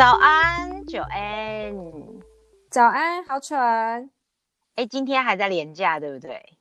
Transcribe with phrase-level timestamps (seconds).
[0.00, 1.76] 早安，九安。
[2.70, 4.10] 早安，好蠢。
[4.74, 6.56] 哎，今天还在连假，对不对？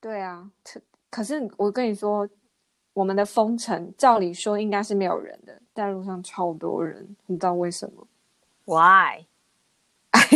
[0.00, 0.80] 对啊，可
[1.10, 2.28] 可是我跟你说，
[2.92, 8.06] 我们的封城照理说应该是没有人的，但路上超多人，你知道为什么
[8.66, 9.24] ？Why？I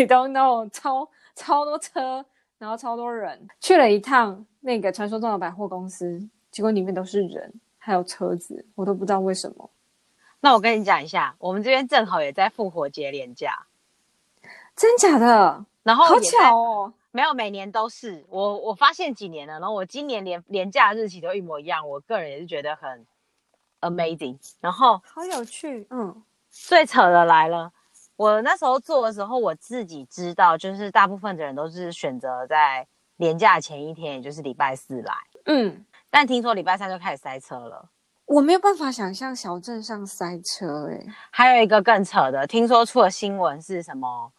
[0.09, 2.27] don't know，超超多车，
[2.59, 6.21] 然后超多人，去了一趟那个传说中的百货公司，
[6.51, 9.71] 结果里面都是人，还有车子，我都不知道为什么。
[10.45, 13.65] 那我跟你讲一下，我们这边正好也在复活节连假，
[14.75, 15.65] 真假的？
[15.85, 18.25] 然后好巧哦，没有，每年都是。
[18.29, 23.07] 我我发现几年了，然后我今年连连假日期都一模一样，我个人也是觉得很
[23.83, 27.73] amazing，然后好有趣，嗯，最扯的来了，
[28.17, 32.85] 我那时候做的时候，我自己知道，就是大部分的人都是选择在
[33.19, 37.89] 连假前一天，也就是礼拜四来，嗯，但听说礼拜三就开始塞车了。
[38.27, 44.33] 我没有办法想象小镇上塞车哎、欸，还有一个更扯的，听说出了新闻是什么？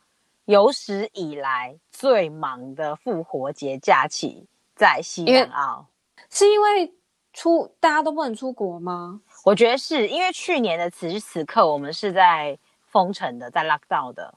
[0.45, 5.85] 有史以来最忙的复活节假期在西南澳，
[6.30, 6.94] 是因为
[7.31, 9.22] 出大家都不能出国吗？
[9.45, 12.57] 我觉得是因为去年的此时此刻我们是在
[12.88, 14.33] 封城的，在 lockdown 的。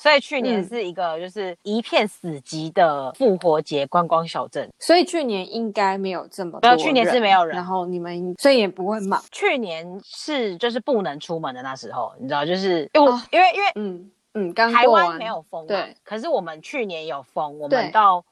[0.00, 6.60] 所以去年是一个就是一片死寂的复活节观光小镇，所以去年应该没有这么多。
[6.62, 9.22] 没有，去年是没有人，然后你们所以也不会忙。
[9.30, 18.24] 去年是就是不能出门的那时候，你知道，就是因为、哦、因为因为嗯嗯，刚台湾没有封，对，可是我们去年有封，我们到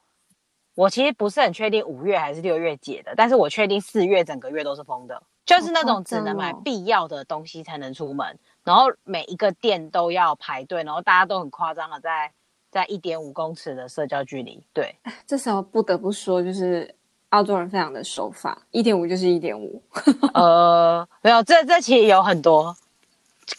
[0.73, 8.39] 我其实不是很确定五月还是六月解的，但是我确定四月整个月都是封的，就是那种只能买必要的东西才能出门。
[8.69, 12.31] 然后每一个店都要排队，然后大家都很夸张的在
[12.69, 14.63] 在一点五公尺的社交距离。
[14.71, 16.93] 对， 这时候不得不说，就是
[17.29, 19.81] 澳洲人非常的守法，一点五就是一点五。
[20.35, 22.77] 呃，没有，这这其实有很多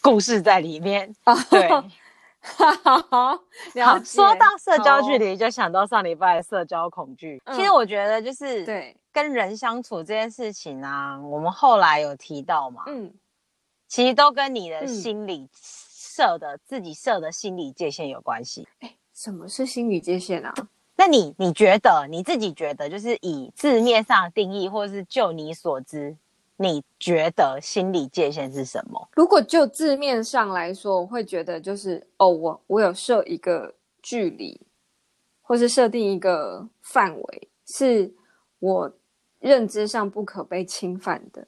[0.01, 1.13] 故事在里面。
[1.49, 1.67] 对，
[2.39, 7.41] 好，好，说到社交距离，就想到上礼拜的社交恐惧。
[7.43, 12.83] 嗯、其实我觉得就是对跟人相处这件事情啊，我们后来有提到嘛。
[12.87, 13.11] 嗯。
[13.91, 18.65] 其实都跟你的心理设的、嗯、自己设的心理界限有关系。
[18.79, 20.53] 哎，什么是心理界限啊？
[20.95, 26.15] 那你你觉得你自己觉得，就是以字面上的定义，或者是就你所知，
[26.55, 29.09] 你觉得心理界限是什么？
[29.13, 34.61] 如果就字面上来说，我会觉得就是哦，我我有设一个距离，
[35.41, 38.13] 或是设定一个范围，是
[38.59, 38.93] 我
[39.39, 41.45] 认知上不可被侵犯的。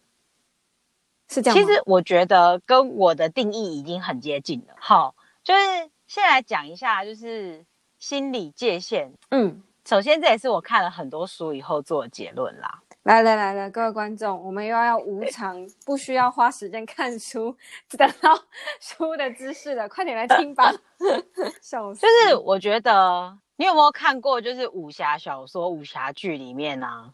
[1.29, 1.57] 是这样。
[1.57, 4.75] 其实我觉得跟我的定义已经很接近了。
[4.79, 5.61] 好，就是
[6.07, 7.66] 先来讲一下，就是
[8.00, 9.11] 心理界限。
[9.31, 12.81] 嗯，首先这也是我看了很多书以后做的结论啦。
[13.03, 17.53] 来来来来，各位观众，我们又要无偿，不需要花时间看书，
[17.97, 18.34] 得到
[18.79, 20.72] 书的知识了，快点来听吧。
[21.61, 22.00] 笑死。
[22.00, 27.11] 就是我觉得你有没有看过，就是武侠小说、武侠剧里面啊，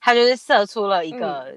[0.00, 1.54] 它就是设出了一个。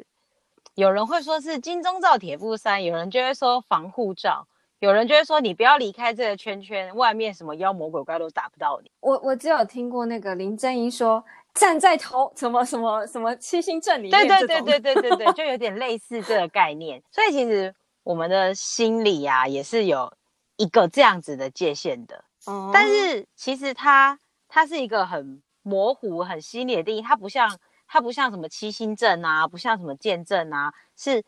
[0.81, 4.47] 嗯有人会说是金钟罩铁布衫，有人就会说防护罩，
[4.79, 8.89] 有人就会说你不要离开这个圈圈，外面什么妖魔鬼怪都打不到你。
[8.99, 16.99] 我我只有听过那个林正英说站在头什么什么什么七星阵里面，对对对对对对对，就有 点类似这个概念。
[17.11, 17.71] 所以其实
[18.01, 20.11] 我们的心里啊，也是有
[20.57, 22.25] 一个这样子的界限的。
[22.47, 27.55] 哦，但是其实它它是一个很模糊、很犀利的定义，它不像。
[27.93, 31.21] 它不像什么七星阵啊，不像什么剑阵啊，是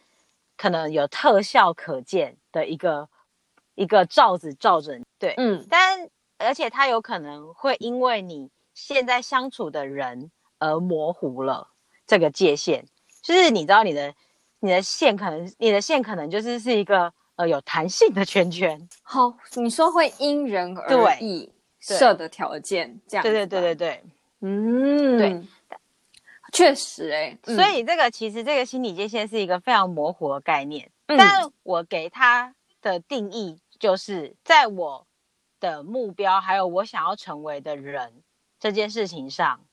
[0.55, 3.09] 可能有特效可见的一个
[3.75, 5.03] 一个罩子罩着你。
[5.19, 11.67] 对，嗯，但而且它有可能会因为你现在相处的人而模糊了
[12.07, 12.85] 这个界限，
[13.21, 14.13] 就是你知道你的
[14.61, 18.87] 你的线可能你的线可能就是是一个呃有弹性的圈圈。
[19.01, 23.21] 好，你说会因人而异设的条件，这样。
[23.21, 24.03] 对对对对对，
[24.39, 25.43] 嗯，对。
[26.53, 35.07] 确实、欸，哎，所以这个其实这个心理界限是一个非常模糊的概念，嗯、但我给他的定义就是在我
[35.59, 38.21] 的目标还有我想要成为的人
[38.59, 39.65] 这件事情上，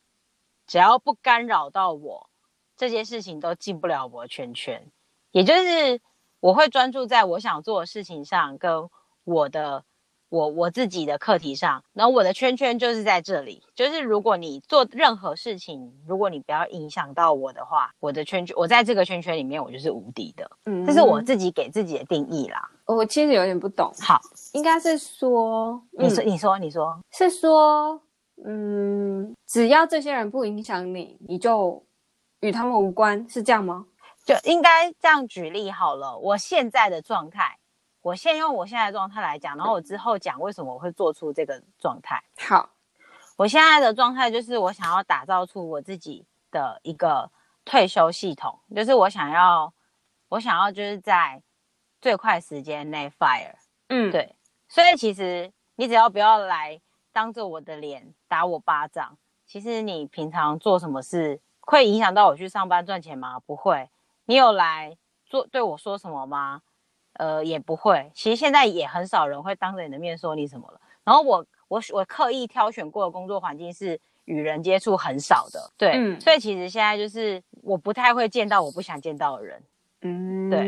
[0.66, 2.30] 只要不干扰到我，
[2.76, 4.82] 这件事情都进不了我的圈圈，
[5.32, 6.00] 也就是
[6.40, 8.88] 我会专注在我想做的事情上，跟
[9.24, 9.84] 我的。
[10.30, 13.62] 我我自己的课题上，然后我的圈圈就是在这里。
[13.74, 20.48] 就是如果你做任何事情，如果你不要影响到我的话，我的圈圈，我在这个圈圈里面，我就是无敌的。
[20.66, 22.70] 嗯，这是我自己给自己的定义啦。
[22.86, 23.92] 我其实有点不懂。
[24.00, 24.20] 好，
[24.52, 28.00] 应该是说，你说，你说，你说，是说，
[28.44, 31.84] 嗯，只要这些人不影响你，你就
[32.40, 33.86] 与他们无关，是这样吗？
[34.24, 36.16] 就应该这样举例好了。
[36.16, 37.56] 我现在的状态。
[38.02, 42.22] 我先用我现在的状态来讲，然后我之后讲为什么我会做出这个状态。
[42.38, 42.70] 好，
[43.36, 47.30] 我现在的状态就是我想要打造出我自己的一个
[47.64, 49.72] 退休系统，就是我想要，
[50.28, 51.42] 我想要就是在
[52.00, 53.54] 最快时间内 fire。
[53.88, 54.34] 嗯，对。
[54.68, 56.80] 所以其实你只要不要来
[57.12, 63.38] 当着我的脸打我巴掌，其实你平常做什么事会影响到我去上班赚钱吗？
[63.40, 63.90] 不会。
[64.24, 64.96] 你有来
[65.26, 66.62] 做对我说什么吗？
[67.20, 68.10] 呃，也不会。
[68.14, 70.80] 其实现在也很少人会当着你的面说你什么了。
[71.04, 75.92] 然后我我我刻意挑选过的工作环境是与人接触很少的，对。
[75.94, 79.62] 嗯、所以其实现在就是我不太会见到我不想见到的人，
[80.00, 80.60] 嗯，对。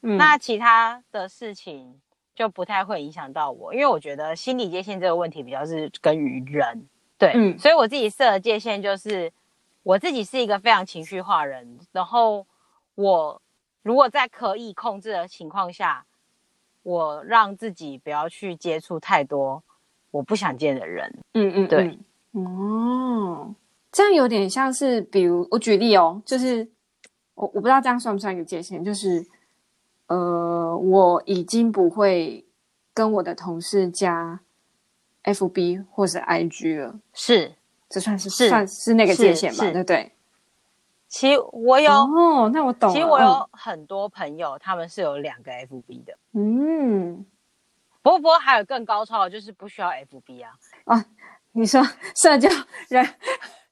[0.00, 2.00] 嗯、那其他的事情
[2.34, 6.88] 就不太会影响到我，因为我觉得心理界限这个问题比较是跟于人，
[7.18, 7.32] 对。
[7.34, 9.30] 嗯、所以我自己设的界限就是
[9.82, 12.46] 我自己是一个非常情绪化人，然后。
[13.00, 13.40] 我
[13.88, 16.04] 如果在可以控制的情况下，
[16.82, 19.64] 我让自己不要去接触太多
[20.10, 21.10] 我不想见的人。
[21.32, 21.98] 嗯嗯，对。
[22.32, 23.54] 哦，
[23.90, 26.68] 这样有点像是，比如我举例哦，就是
[27.34, 29.24] 我我不知道这样算不算一个界限，就是
[30.08, 32.44] 呃，我已经不会
[32.92, 34.38] 跟我的同事加
[35.24, 37.00] FB 或是 IG 了。
[37.14, 37.54] 是，
[37.88, 39.64] 这算是，是算是那个界限吧？
[39.72, 40.12] 对不对？
[41.08, 42.92] 其实我有哦，那我懂。
[42.92, 46.16] 其实我有很多朋友，嗯、他们是有两个 FB 的。
[46.34, 47.24] 嗯，
[48.02, 50.52] 不过不过还有更高超的，就是不需要 FB 啊。
[50.84, 51.04] 啊，
[51.52, 51.82] 你说
[52.14, 52.48] 社交
[52.88, 53.04] 人、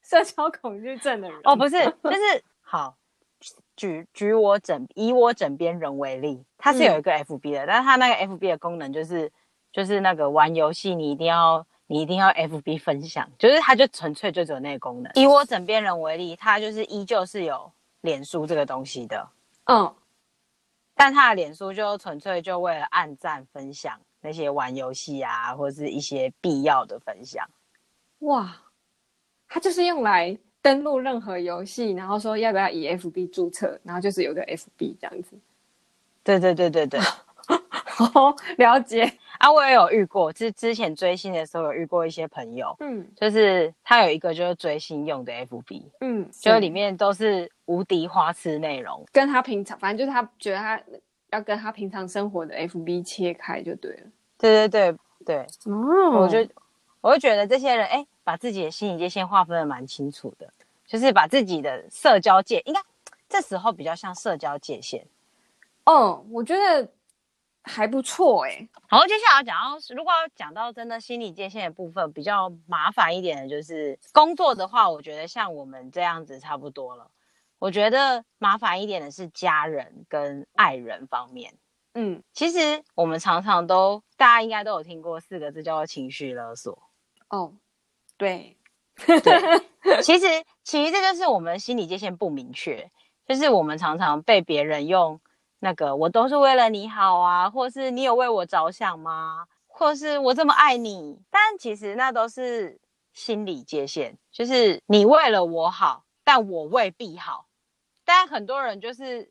[0.03, 1.39] 社交恐惧症的人？
[1.45, 2.97] 哦，不是，就是好。
[3.77, 9.31] 举举我枕以我枕边人为例，他是有一个 FB 的，嗯、但是他那个 FB 的功能就是
[9.71, 11.67] 就是那个玩游戏，你一定要。
[11.89, 15.13] 你一定要 FB 分享，就是它就纯粹就只有那个功能。
[15.15, 19.29] 以我枕边人为例，他就是依旧是有脸书这个东西的，
[19.67, 19.95] 嗯，
[20.95, 27.49] 但他的脸书就纯粹就为了按赞分享那些玩游戏啊，或者是一些必要的分享。
[28.21, 28.57] 哇，
[29.49, 35.39] 他就是用来登录任何游戏，然后说要不要以 FB 注册，然后就是有个 FB 这样子。
[36.25, 37.01] 对对对对对，
[38.15, 39.19] 哦，了解。
[39.39, 50.83] 啊，我也有遇过，之之前追星的时候有遇过一些朋友，嗯，就是他有一个就是追星用的 FB，嗯，就里面都是无敌花痴内容，跟他平常反正就是他觉得他
[51.31, 54.03] 要跟他平常生活的 FB 切开就对了，
[54.39, 56.47] 对对对对，哦，我就
[57.01, 60.49] 我就觉得这些人哎，把自己的心理界限划分的蛮清楚的，
[60.87, 62.81] 就是把自己的社交界应该
[63.29, 65.05] 这时候比较像社交界限，
[65.85, 66.89] 哦，我觉得。
[67.69, 77.11] 还不错哎、欸，好，接下来要讲到，如果要讲到真的心理界限的部分，比较麻烦一点的就是工作的话，我觉得像我们这样子差不多了。
[77.59, 81.55] 我觉得麻烦一点的是家人跟爱人方面。
[81.95, 86.79] 嗯，其实我们常常都，大家应该都有听过四个字叫做情绪勒索。
[87.29, 87.53] 哦，
[88.17, 88.57] 对，
[88.97, 90.27] 对，其实
[90.63, 92.91] 其实这就是我们心理界限不明确，
[93.27, 95.21] 就是我们常常被别人用。
[95.59, 99.47] 那个我都是为了你好啊，或是你有为我着想吗？
[99.67, 102.79] 或是我这么爱你，但其实那都是
[103.13, 107.47] 心理界限，就是你为了我好，但我未必好。
[108.05, 109.31] 但很多人就是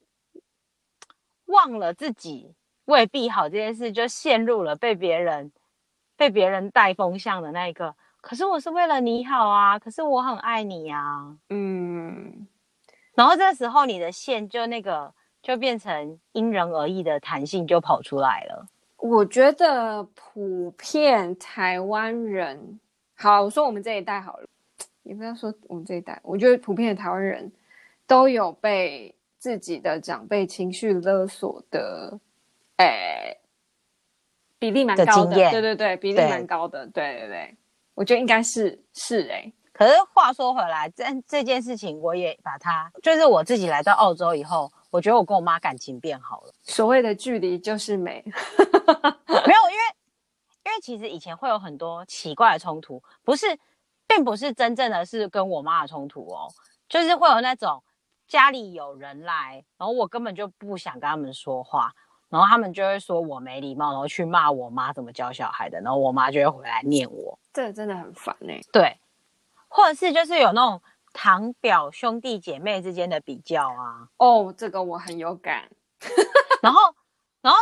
[1.46, 2.56] 忘了自己
[2.86, 5.52] 未必好这件事，就陷入了被别人
[6.18, 7.96] 被别人带风向的那一个。
[8.22, 12.48] 可是我是为了你好啊，可是我很爱你啊，嗯。
[13.14, 15.14] 然后这时候你的线就那个。
[15.46, 18.66] 就变成因人而异的弹性就跑出来了。
[18.98, 22.80] 我觉得普遍台湾人，
[23.14, 24.48] 好，我说我们这一代好了，
[25.04, 27.52] 也不要说我们这一代，我觉得普遍的台湾人
[28.08, 32.20] 都有被自己的长辈情绪勒索的，
[32.78, 33.38] 诶，
[34.58, 35.36] 比例蛮高的。
[35.36, 36.88] 对对对，比例蛮高的。
[36.88, 37.56] 对对
[37.94, 39.54] 我觉得应该是是诶。
[39.72, 44.72] 可是话说回来，这这件事情我也把它，就是我自己来到澳洲以后。
[44.96, 46.54] 我觉得我跟我妈感情变好了。
[46.64, 49.84] 所谓的距离就是美， 没有，因为
[50.64, 53.60] 因为其实以前会有很多奇怪的冲突，不是，
[54.08, 56.48] 并不是真正的是跟我妈的冲突哦，
[56.88, 57.84] 就是会有那种
[58.26, 61.92] 家里有人来，然后我根本就不想跟他们说话，
[62.30, 68.62] 然后他们就会说我没礼貌，然后去骂我妈怎么教小孩的，然后我妈就会回来念我，这真的很烦欸。
[68.72, 68.98] 对，
[69.68, 70.82] 或者是就是有那种。
[71.16, 75.64] 堂表兄弟姐妹之间的比较啊，哦，这个我很有感。
[76.62, 76.94] 然后，
[77.42, 77.58] 然后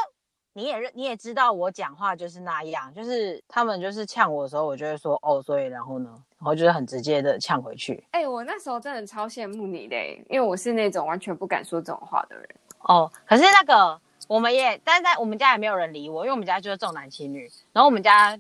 [0.54, 8.04] 你也认你也知道，我讲话就是那样，就是他们就是呛我的时候，我就会说哦，所以然后呢，然后就是很直接的呛回去。
[8.10, 9.96] 哎、欸，我那时候真的超羡慕你的，
[10.30, 12.50] 因为我是那种完全不敢说这种话的人。
[12.80, 17.48] 哦，可是那个我们也，但是在我们家也没有人理我，因为我们家就是重男轻女。
[17.72, 18.38] 然后我们家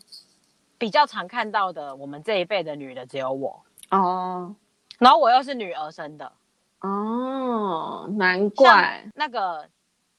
[0.79, 4.55] 比较常看到的，我们这一辈的女的只有我哦。
[5.03, 6.31] 然后我又是女儿生的
[6.79, 9.69] 哦，难怪那个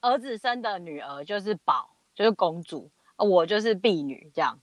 [0.03, 4.59] 儿子生的女儿就是宝，就是公主，我就是婢女，这样。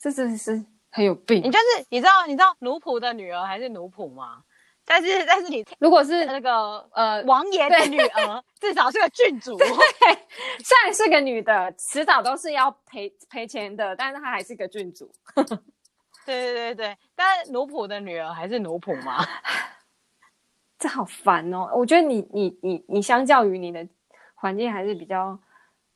[0.00, 1.38] 这真的是很有病。
[1.42, 4.42] 你就是你知道你知道奴仆的女儿还是奴仆吗？
[4.84, 9.56] 但是但是你如果是那个呃王爷的女儿，至少是个郡主。
[9.56, 9.66] 对，
[10.62, 15.10] 虽然是个女的，迟早都是要赔赔钱的，但是她还是个郡主。
[16.24, 19.24] 对对对对，但奴仆的女儿还是奴仆吗？
[20.78, 21.70] 这好烦哦！
[21.74, 23.86] 我觉得你你你你相较于你的
[24.34, 25.38] 环境还是比较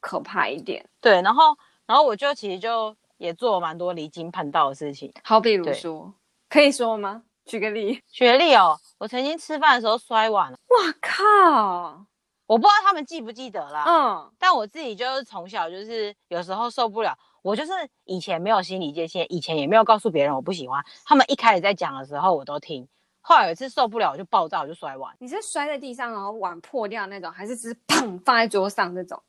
[0.01, 0.89] 可怕一点。
[1.01, 6.15] 对，然后然后我就其实就也做了蛮多离经叛道的事情，好比如说，
[6.49, 7.23] 可以说吗？
[7.45, 10.59] 举个例，举个例哦，我曾经吃饭的时候摔碗了。
[10.69, 12.07] 哇靠！
[12.47, 13.85] 我不知道他们记不记得啦。
[13.87, 17.73] 嗯，但我自己就是从小就是有时候受不了，我就是
[18.05, 20.85] 以前没有心理界限，以前也没有告诉别人我不喜欢。
[21.05, 22.87] 他们一开始在讲的时候我都听，
[23.21, 25.15] 后来有一次受不了我就爆炸，我就摔碗。
[25.19, 29.23] 你是摔在地上然后碗破掉那种，还是只是砰放在桌上那种？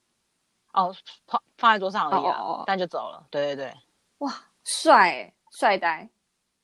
[0.74, 0.94] 哦，
[1.28, 3.26] 放放在桌上而已啊，哦哦哦，但就走了。
[3.32, 3.74] 对对对，
[4.20, 6.10] 哇，帅帅呆。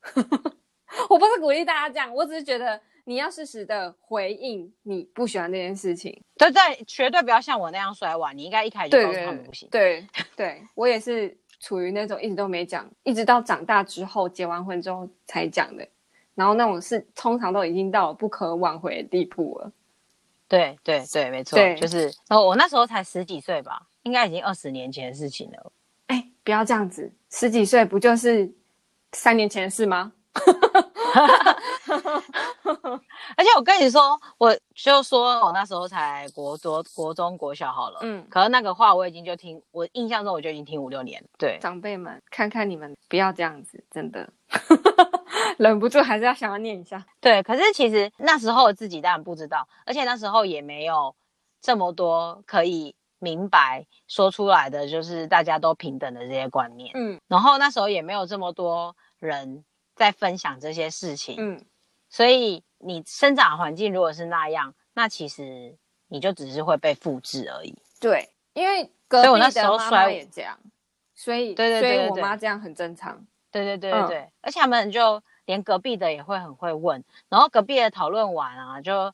[1.09, 6.21] 我不是鼓励大家这样，我只是觉得你要适时的回应你不喜欢这件事情。
[6.37, 9.69] 对对，绝对不要像我那样摔碗，你应该一开始就告诉他们不行。
[9.71, 15.87] 对对，对，我也是处于那种一直都没讲，一直到长大之后结完婚之后才讲的。
[16.33, 19.71] 然后那种事通常都已经到了不可挽回的地步了。
[20.47, 25.71] 对对对，没错，就是哦，我那时候才十几岁吧，应该已经二十年前的事情了。
[26.07, 28.53] 哎，不要这样子，十几岁不就是
[29.13, 30.11] 三年前的事吗？
[33.37, 37.99] 而且我跟你说，我就说我那时候才国中、国中、国小好了。
[38.03, 41.23] 嗯，可是那个话我已经就听，我印象中我就已经听五六年。
[41.37, 44.27] 对，长辈们，看看你们不要这样子，真的
[45.57, 47.05] 忍不住还是要想要念一下。
[47.19, 51.15] 对，可是其实那时候自己当然不知道，而且那时候也没有
[51.61, 56.91] 这么多可以明白说出来的，就是大家都平等的这些观念。
[56.93, 59.63] 嗯，然后那时候也没有这么多人。
[59.97, 61.65] 在分享这些事情，嗯，
[62.09, 65.75] 所以你生长环境如果是那样，那其实
[66.07, 67.75] 你就只是会被复制而已。
[67.99, 70.59] 对，因为隔壁的妈妈也这样，
[71.15, 73.25] 所以对对对，所以我妈这样很正常。
[73.51, 79.13] 对对对对对，嗯、而且他们就连隔壁的也会很会问，然后隔壁的讨论完啊，就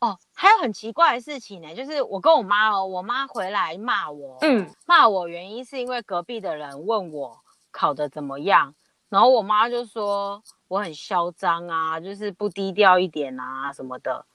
[0.00, 7.38] 哦，还有很奇怪的事情呢，就是我跟我妈哦，我妈回来骂我，嗯，骂我原因是因为隔壁的人问我
[7.70, 8.74] 考得怎么样。
[9.08, 14.26] 然后我妈就说我很嚣张啊，就是不低调一点啊什么的。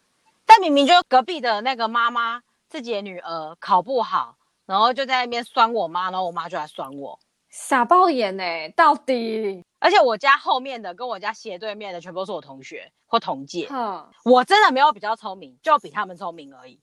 [0.46, 9.64] 但明明就隔壁的那个妈妈自己的女儿考不好，然后就在那边酸我妈，然后我妈就来酸我，傻爆眼呢、欸，到底。
[9.80, 16.80] 而且我家后面的跟我家斜对面的全部都是我同学或同届，哼我真的没有比较聪明，就比他们聪明而已。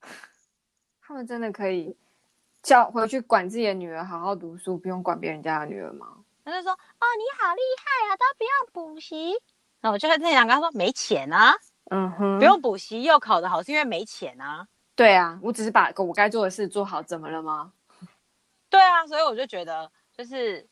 [1.02, 1.94] 他们真的可以
[2.62, 6.06] 叫回去管自己的女儿好好读书，不用管别人家的女儿吗？
[6.44, 9.34] 他就说：“哦，你好厉害啊，都不用补习。”
[9.82, 11.54] 那我就在那想跟他说：“没钱啊，
[11.90, 17.72] 嗯哼，不用补习又考得好，是因为没钱啊。”对啊，我只是把我该做的事做好，怎么了吗？
[18.68, 20.68] 对啊，所以我就觉得，就是，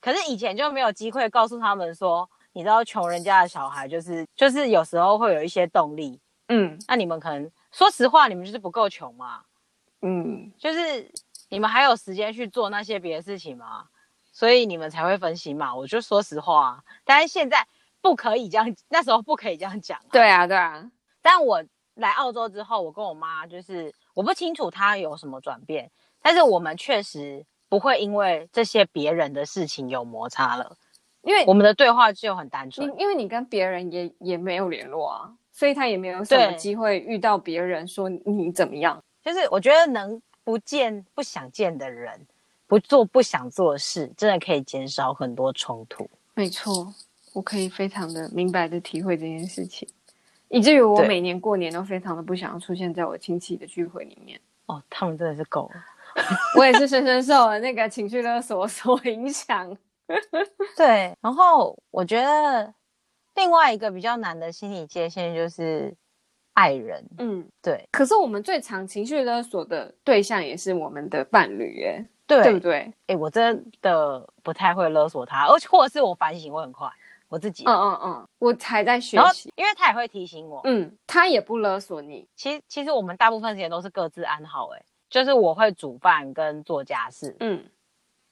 [0.00, 6.20] 可是以前就没有机会告诉他们说，你知道，穷人家的小孩就是，就是有时候会有一些动力。
[6.48, 9.42] 嗯，那你们可能说实话，你们就是不够穷嘛。
[10.00, 11.12] 嗯，就是
[11.50, 13.86] 你们还有时间去做那些别的事情吗？
[14.38, 16.84] 所以你们才会分析嘛，我就说实话啊。
[17.04, 17.66] 但是现在
[18.00, 19.98] 不可以这样， 那时候不可以这样讲。
[20.12, 20.88] 对啊，对啊。
[21.20, 21.60] 但我
[21.94, 25.90] 来澳洲之后，我跟我妈就是，我不清楚她有什么转变，
[26.22, 30.76] 但是我们确实不会因为这些别人的事情有摩擦了，
[31.22, 32.94] 因为我们的对话就很单纯。
[32.96, 39.02] 因为你跟别人也也没有联络啊，所以他也没有什么机会遇到别人说你怎么样。
[39.20, 42.24] 就是我觉得能不见不想见的人。
[42.68, 46.08] 不做不想做的事，真的可以减少很多冲突。
[46.34, 46.94] 没错，
[47.32, 49.88] 我可以非常的明白的体会这件事情，
[50.48, 54.38] 以至于我每年过年都非常的不想要出现在我亲戚的聚会里面。
[54.66, 55.84] 哦，他们真的是够了。
[56.58, 59.76] 我也是深深受了那个情绪勒索所 影响。
[60.76, 62.72] 对，然后我觉得
[63.34, 65.94] 另外一个比较难的心理界限就是
[66.54, 67.04] 爱人。
[67.18, 67.88] 嗯，对。
[67.90, 72.04] 可是我们最常情绪勒索的对象也是我们的伴侣耶。
[72.28, 72.92] 对，对不对？
[73.08, 76.88] 哎，我真的不太会勒索他，而且或者是我反省会很快。
[77.28, 77.64] 我自己。
[77.64, 80.60] 嗯嗯嗯，我还在学习，因为他也会提醒我。
[80.64, 82.28] 嗯，他也不勒索你。
[82.36, 84.68] 其实其实我们大部分时间都是各自安好。
[84.68, 87.36] 哎，就是我会煮饭跟做家事。
[87.40, 87.64] 嗯，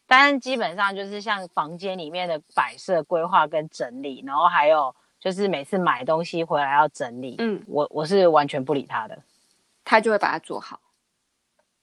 [0.07, 7.37] 但是基本上就是像房间里面的摆设规划跟整理，然后还有就是每次买东西回来要整理。
[7.39, 9.19] 嗯，我我是完全不理他的，
[9.85, 10.81] 他就会把它做好。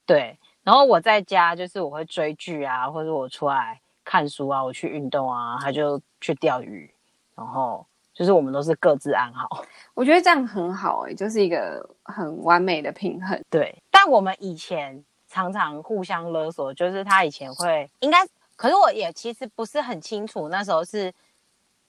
[0.07, 6.89] 对，然后我在家就是我会追剧啊，或者我出来看书啊，我去运动啊，他就去钓鱼，
[7.35, 9.65] 然后就是我们都是各自安好。
[9.93, 13.39] 我觉得这样很好哎、欸，就是一个很完美的平衡。
[13.49, 18.19] 对，但我们以前常常互相勒索，就是他以前会应该，
[18.55, 21.11] 可是我也其实不是很清楚那时候是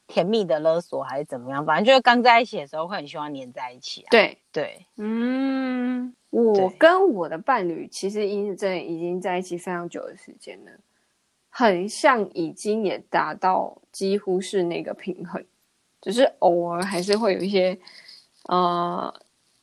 [0.07, 4.09] 甜蜜的勒索还是怎么样，反正就是刚在一起的时候会很希望黏在一起啊。
[4.11, 6.15] 对对，嗯。
[6.31, 10.73] 我跟我的伴侣其实已经已经在一起非常久的时间了，
[11.49, 15.45] 很像已经也达到几乎是那个平衡，
[16.03, 17.79] 只是偶尔还是会有一些
[18.49, 19.15] 呃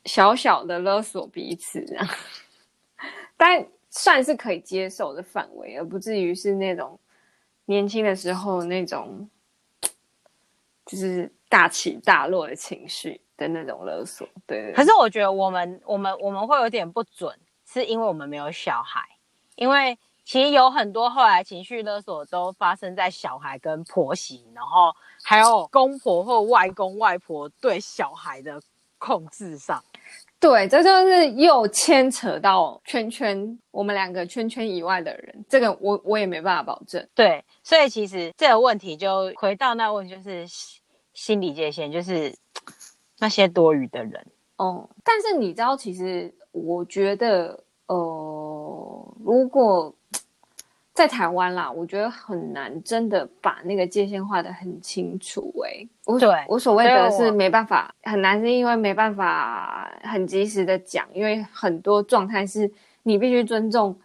[0.06, 2.08] 小小的勒索彼此啊，
[3.36, 6.98] 但算是可以接受的范围，而不至于是那种
[7.66, 9.28] 年轻的时候那种
[10.96, 13.20] 就是大起大落的情绪。
[13.34, 14.72] 的那种勒索，对，对。
[14.72, 19.00] 可是我觉得我们我们我们会有点不准，是因为我们没有小孩。
[19.56, 24.94] 因为其实有很多后来情绪勒索都发生在小孩跟婆媳，然后
[25.24, 28.62] 还有公婆或外公外婆对小孩的
[28.98, 29.82] 控制上。
[30.38, 37.04] 对，这就是又牵扯到圈圈，我们两个圈圈以外的人，这个我我也没办法保证。
[37.12, 40.46] 对，所以其实这个问题就回到那问，就是
[41.14, 42.34] 心理界限，就是。
[43.18, 44.26] 那些多余的人，
[44.56, 49.94] 哦、嗯，但是你知道，其实我觉得，呃，如果
[50.92, 55.70] 在台湾啦，我觉得很难真的把那个界限画得很清楚、欸。
[55.70, 62.68] 哎，我对我所谓的是没办法，很难是因为没办法很及时的讲，因为很多状态是
[63.04, 63.96] 你必须尊重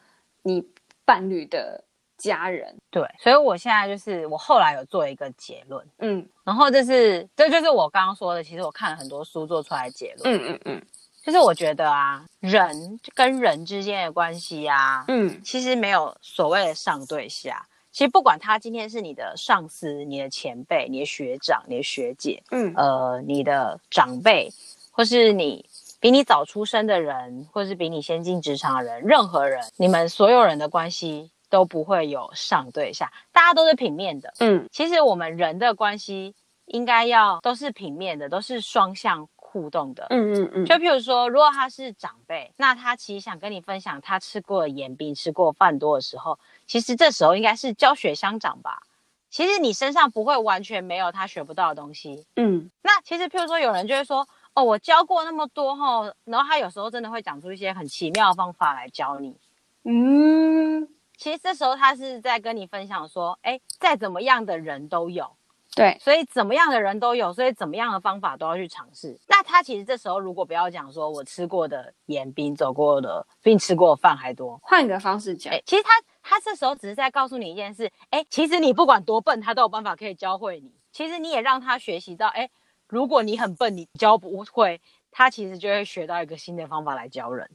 [0.44, 0.64] 你
[1.04, 1.84] 伴侣的。
[2.18, 2.76] 家人。
[2.90, 10.86] 对，所以我现在就是我后来有做一个结论，嗯，然后这是这就是我刚刚说的，其实我看了很多书做出来的结论，嗯嗯嗯，
[11.24, 24.52] 就是我觉得啊，人跟人之间的关系啊，嗯，其实没有所谓的上对下，其实不管他今天是你的上司、你的前辈、你的学长、你的学姐，嗯，呃，你的长辈，
[24.92, 25.64] 或是你
[26.00, 31.30] 比你早出生的人，或是比你先进职场的人，任何人，你们所有人的关系。
[31.50, 34.34] 都不会有上对下，大家都是平面的。
[34.40, 40.06] 嗯，其实我们人的关系应该要都是平面的，都是双向互动的。
[40.10, 40.66] 嗯嗯嗯。
[40.66, 48.82] 就譬如说，如果他是长辈，那他其实想跟你分享他吃过的盐比吃过饭多的时候，其实这时候应该是教学相长吧。
[49.30, 52.26] 其实你身上不会完全没有他学不到的东西。
[52.36, 52.70] 嗯。
[52.82, 59.38] 那其实譬如说，有人就会说，哦，我教过那么多齁，然后他有时候真的会讲出一些很奇妙的方法来教你。
[59.84, 60.88] 嗯。
[61.18, 65.36] 其实这时候他是在跟你分享说，哎，再怎么样的人都有，
[65.76, 69.20] 对，所以怎么样的人都有，所以怎么样的方法都要去尝试。
[69.28, 75.90] 那他其实这时候如果不要讲说我吃过的盐比你走过的，比你吃过的饭还多，换一个方式讲，哎，其实他
[76.22, 80.72] 他这时候只是在告诉你一件事，哎，其实你不管多笨，他都有办法可以教会你。
[80.92, 82.50] 其实你也让他学习到，哎，
[82.88, 87.50] 如果你很笨，你教不会，他其实就会学到一个新的方法来教人。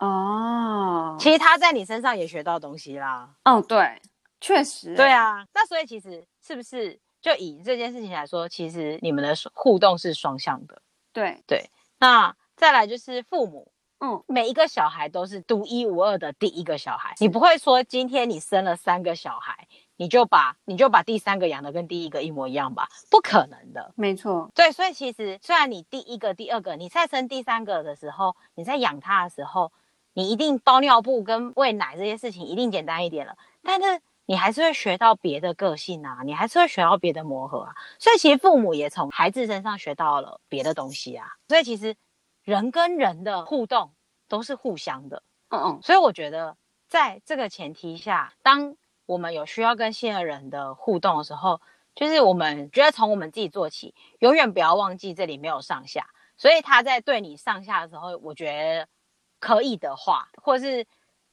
[0.00, 3.28] 哦，其实他在你身上也学到东西啦。
[3.44, 4.00] 哦，对，
[4.40, 5.44] 确实，对啊。
[5.52, 10.80] 那所以其实是不是就以这件事情来说，其实你们的互动是双向的。
[11.12, 11.68] 对对。
[11.98, 17.16] 那再来就是父母，嗯，每一个小孩都是独一无二的第一个小孩。
[17.18, 22.88] 你不会说今天你生了三个小孩，你就把你就把第三个养的跟第一个一模一样吧？
[23.10, 23.92] 不可能的。
[23.96, 24.48] 没错。
[24.54, 29.72] 对，所以其实虽然你第一个、第二个，你在生第三个的时候，你在养他的时候。
[30.18, 41.94] 你一定包尿布跟喂奶这些事情一定简单一点了，但是你还是会学到别的个性啊，你还是会学到别的磨合啊，所以其实父母也从孩子身上学到了别的东西啊，所以其实
[42.42, 43.92] 人跟人的互动
[44.26, 46.56] 都是互相的，嗯嗯，所以我觉得
[46.88, 48.74] 在这个前提下，当
[49.06, 51.60] 我们有需要跟新的人的互动的时候，
[51.94, 58.88] 就是我们觉得从我们自己做起，永远不要忘记这里没有上下，所以他在对你上下的时候，我觉得。
[59.38, 60.86] 可以的话，或是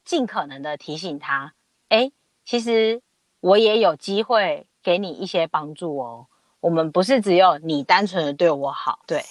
[0.04, 1.52] 尽可能的提醒他，
[1.88, 2.10] 哎，
[2.44, 3.02] 其实
[3.40, 6.26] 我也有机会给你一些帮助哦。
[6.60, 9.24] 我们不是只有你单纯的对我好，对，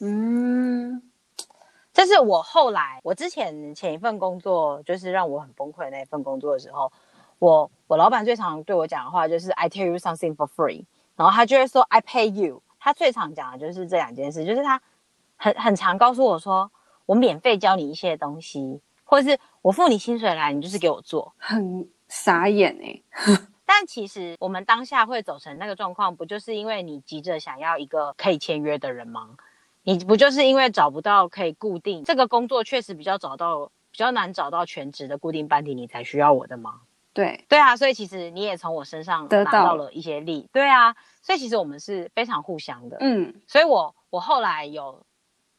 [0.00, 1.02] 嗯，
[1.92, 6.92] 这是我后来我之前前一份工作，就是让我很崩溃的那一份工作的时候，
[7.38, 10.84] 我我老板最常对我讲的话就是 I tell you something for free，
[11.16, 12.62] 然后他就会说 I pay you。
[12.78, 14.82] 他最常讲的就是这两件事，就是他
[15.36, 16.68] 很很常告诉我说，
[17.12, 23.02] 我免费教你一些东西，或者是我付你薪水来，你就是给我做，很傻眼哎、欸。
[23.66, 29.28] 但其实我们当下会走成那个状况，不就是因为你急着想要一个可以签约的人吗？
[29.82, 36.80] 你不就是因为找不到可以固定这个工作，确实比较找到比较难找到全职的固定班底，你才需要我的吗？
[37.12, 45.04] 对对啊，所以其实你也从我身上拿到了一些力，对啊，所以其实我们是非常互相的，嗯，所以我我后来有，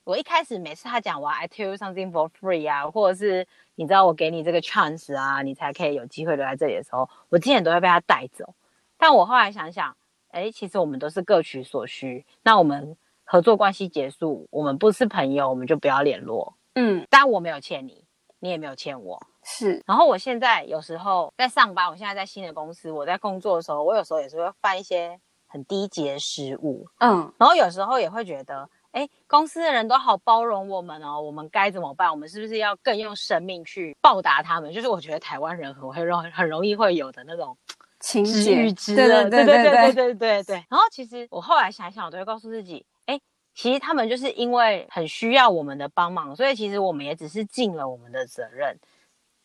[0.06, 8.54] 我一开始每次他讲完 I tell you something for free 啊，或者是你知道我给你这个 chance 啊，你才可以有机会留在这里的时候，我之前都会被他带走，
[8.98, 9.96] 但我后来想想，
[10.32, 18.04] 哎，其实我们都是各取所需，那我们合作关系结束，我们不是朋友，我们就不要联络，嗯，但我没有欠你，
[18.40, 19.26] 你也没有欠我。
[19.46, 32.10] 是，然后我现在有时候在上班，我现在在新的公司，我在工作的时候，我有时候也是会犯一些很低级的失误，嗯，然后有时候也会觉得，哎，公司的人都好包容我们哦，我们该怎么办？
[32.10, 34.74] 我们是不是要更用生命去报答他们？
[34.74, 37.56] 就是我觉得台湾人很会容很容易会有的那种
[38.00, 38.56] 情节，
[38.96, 40.56] 对对对对对对对对对对。
[40.70, 43.20] 然后其实我后来想想，我都会告诉自己，哎，
[43.54, 48.78] 其实他们就是因为很需要我们的帮忙，所以其实我们也只是尽了我们的责任，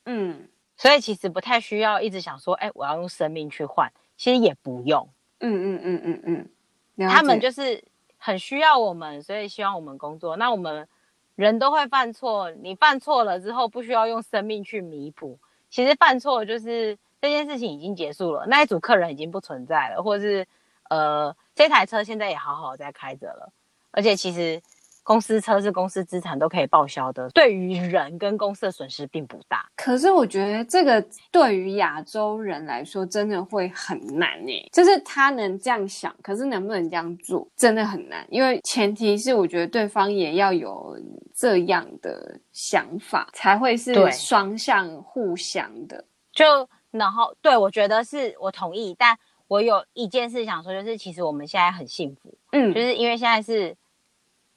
[0.04, 0.48] 嗯。
[0.80, 5.08] 所以其实不太需要一直想说，哎，我要用生命去换，其实也不用。
[5.40, 6.48] 嗯嗯嗯嗯
[6.96, 7.82] 嗯，他们就是
[8.18, 10.36] 很需要我们，所以希望我们工作。
[10.36, 10.86] 那我们
[11.34, 15.38] 人都会犯错，你犯错了之后，不需要用生命去弥补。
[15.70, 20.46] 其实犯错就是这件事情已经结束了，那一组客人已经不存在了，或是
[20.90, 23.52] 呃，这台车现在也好好在开着了，
[23.90, 24.60] 而且其实。
[25.08, 29.66] 公司车是公司资产，都可以报销的，对于人跟公司的损失并不大。
[29.74, 38.26] 可是我觉得这个对于亚洲人来说真的会很难诶，就是他能这样想，可是能不能这样做，真的很难。
[38.28, 40.94] 因为前提是我觉得对方也要有
[41.34, 46.04] 这样的想法，才会是双向互相的。
[46.32, 49.16] 就然后对，我觉得是我同意，但
[49.46, 53.74] 我有一件事想说，就是其实我们现在很幸福，嗯，就是因为现在是。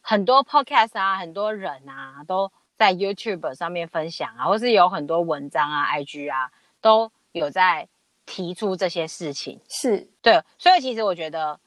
[0.01, 7.87] 很多 podcast 啊，很多人啊，都在 YouTube 上面分享啊，或是有很多文章啊，IG 啊，都有在
[8.25, 9.61] 提出这些事情。
[9.69, 11.59] 是对，所以其实我觉得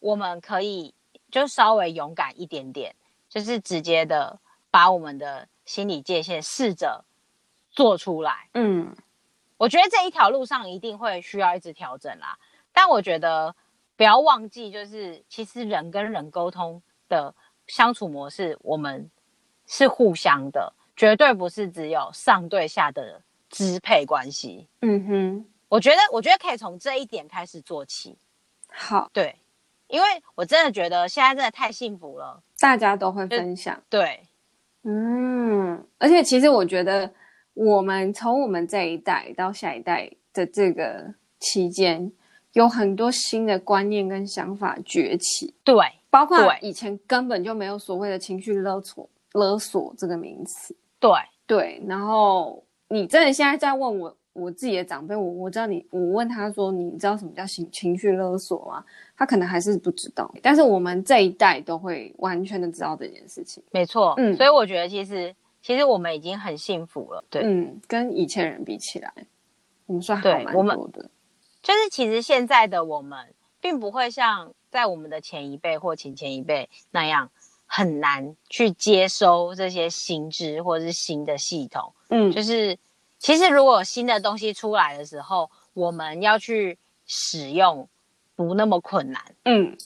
[0.00, 0.92] 我们可以
[1.30, 2.94] 就稍微勇敢一点点，
[3.28, 4.38] 就是直接的
[4.70, 7.04] 把我们的心理界限试着
[7.70, 8.48] 做出来。
[8.54, 8.94] 嗯，
[9.56, 12.36] 我觉得这一条路上一定会需要一直调整啦，
[12.72, 13.54] 但我觉得
[13.96, 17.32] 不要忘记，就是其实人跟人沟通的。
[17.70, 19.08] 相处模式，我们
[19.66, 24.66] 是互相的，绝对不是只有上对下的支配关系。
[24.80, 28.18] 嗯哼，我觉得，我觉得可以从这一点开始做起。
[28.68, 29.36] 好，对，
[29.86, 33.80] 因为我真的觉得现在真的太幸福了，大家都会分享。
[33.88, 34.20] 对，
[34.82, 37.12] 嗯，而且其实我觉得，
[37.54, 42.10] 我们从我们这一代到下一代的这个期间，
[42.52, 45.54] 有很多新的观念跟想法崛起。
[45.64, 45.76] 对。
[46.10, 51.08] 包括以前根本就没有所谓的情绪勒索勒索这个名词，对
[51.46, 51.80] 对。
[51.86, 58.84] 然后你真的现在在问我我自己的长辈，我我知道你，我问他说，你知道什么叫情情绪勒索吗？
[59.16, 60.28] 他可能还是不知道。
[60.42, 63.62] 但是我们这一代都会完全的知道这件事情。
[63.70, 64.36] 没错，嗯。
[64.36, 65.32] 所以我觉得其实
[65.62, 69.14] 其实我们已经很幸福了，对，嗯，跟以前人比起来，
[69.86, 70.28] 我们算好
[70.60, 71.08] 蛮多的。
[71.62, 74.54] 就是其实现在的我们并不会像。
[74.70, 77.28] 在我们的前一辈或前前一辈那样
[77.66, 82.78] 很难去接收这些新知或者是新的系统，嗯，就是
[83.18, 87.88] 其实如果有新的东西出来的时候，我们要去使用
[88.36, 89.76] 不那么困难，嗯，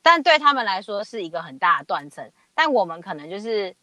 [0.00, 3.76] 但对他们来说是一个很大的断层，但我们可能就是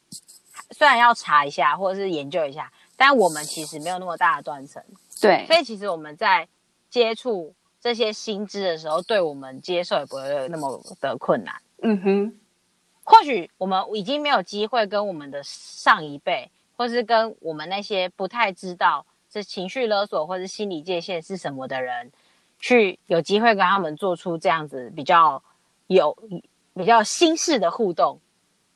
[0.71, 4.83] 虽然要查一下或者是研究一下，但我们其实没有那么大的断层，
[5.21, 6.47] 对，所以其实我们在
[6.89, 7.53] 接触。
[7.79, 11.55] 这些新知的时候，对我们接受也不会那么的困难。
[11.83, 12.39] 嗯哼，
[13.03, 22.11] 或许我们已经没有机会跟我们的上一辈，或是跟我们那些不太知道这情绪勒索或是心理界限是什么的人，
[22.59, 25.41] 去有机会跟他们做出这样子比较
[25.85, 26.17] 有
[26.73, 28.19] 比较新式的互动。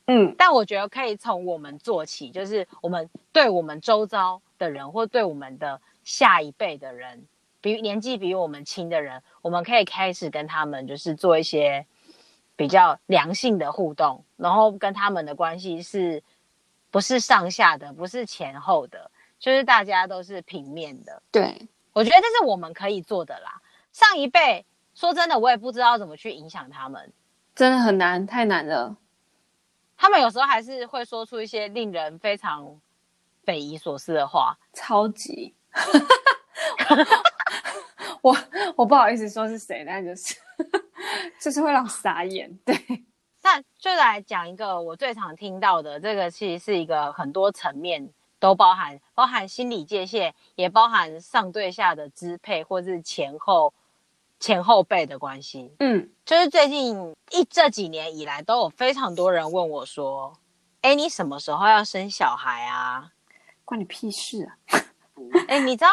[0.06, 7.26] 嗯，但我觉得可以从我们做起，就是我们对我们周遭的人，或对我们的下一辈的人。
[7.62, 11.86] 比年纪比我们轻的人，我们可以开始跟他们就是做一些
[12.56, 16.24] 比较良性的互动，然后跟他们的关系是
[16.90, 21.22] 不是上下的，不是前后的，就是大家都是平面的。
[21.32, 23.62] 对，我觉得这是我们可以做的啦。
[23.92, 27.14] 上一辈说真的，我也不知道怎么去影响他们，
[27.54, 28.98] 真的很难，太难了。
[29.98, 32.82] 他们有时候还是会说出一些令人非常
[33.44, 35.54] 匪夷所思的话，超级。
[38.22, 38.36] 我
[38.76, 40.36] 我不好意思说是谁，但就是
[41.42, 42.56] 就是会让我傻眼。
[42.66, 42.76] 对，
[43.42, 48.10] 那就来讲一个我最常听到的，这个其实是一个很多层面
[48.40, 53.74] 都包含，包含心理界限，也包含上对下的支配，或是前后
[54.40, 55.74] 前后辈的关系。
[55.80, 60.34] 嗯，就是最近一这几年以来，都有非常多人问我说
[60.82, 63.12] ：“哎，你什么时候要生小孩啊？”
[63.66, 64.58] 关你屁事啊！
[65.48, 65.90] 哎，你知道？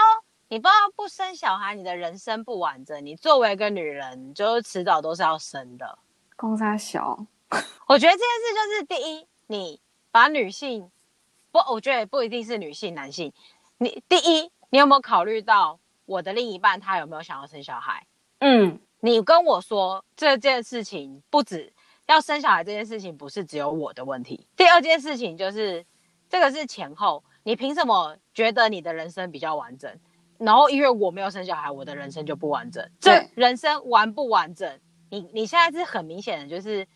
[0.50, 3.04] 你不知道不生小孩，你的人生不完整。
[3.04, 5.98] 你作为一个女人，就是迟早都是要生的。
[6.36, 7.18] 公三小，
[7.86, 9.78] 我觉得这件事就是第一，你
[10.10, 10.90] 把女性
[11.50, 13.30] 不，我觉得不一定是女性，男性。
[13.76, 18.06] 你第一，你有没有考虑到我的另一半他有没有想要生小孩？
[18.38, 21.70] 嗯，你跟我说这件事情不止
[22.06, 24.46] 要生小孩，这件事情不是只有我的问题。
[24.56, 25.84] 第二件事情就是
[26.30, 29.94] 这个是前后，你凭什么觉得你的人生比较完整？
[30.38, 32.88] 然后，因为我没有生小孩，我的人生就不完整。
[33.00, 34.80] 这人生完不完整？
[35.10, 36.86] 你你现在是很明显的，就是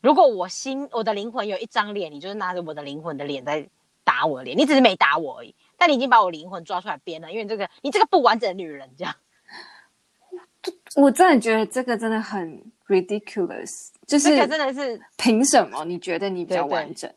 [0.00, 3.66] 如果我心我的灵魂有一张脸，你就是拿着我的灵魂的脸在
[4.04, 9.14] 打我的脸，你只是没打我而已，但你已经把我灵魂抓出来编了，因为这个你这个不完整的女人，这样。
[10.96, 17.10] 我真的觉得这个真的很 ridiculous，就是这个真的是凭什么你觉得你比较完整？